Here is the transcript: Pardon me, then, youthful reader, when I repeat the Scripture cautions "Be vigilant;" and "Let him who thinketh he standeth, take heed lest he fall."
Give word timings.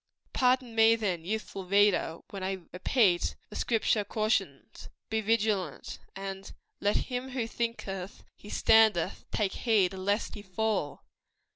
Pardon 0.33 0.73
me, 0.73 0.95
then, 0.95 1.23
youthful 1.23 1.67
reader, 1.67 2.21
when 2.31 2.41
I 2.43 2.63
repeat 2.73 3.35
the 3.51 3.55
Scripture 3.55 4.03
cautions 4.03 4.89
"Be 5.11 5.21
vigilant;" 5.21 5.99
and 6.15 6.51
"Let 6.79 6.95
him 7.11 7.29
who 7.29 7.45
thinketh 7.45 8.23
he 8.35 8.49
standeth, 8.49 9.25
take 9.29 9.53
heed 9.53 9.93
lest 9.93 10.33
he 10.33 10.41
fall." 10.41 11.03